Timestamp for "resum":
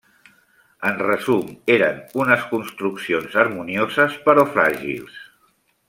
1.01-1.51